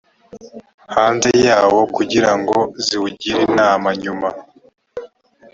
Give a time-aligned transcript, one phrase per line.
[0.95, 4.29] hanze yawo kugira ngo ziwugire inama nyuma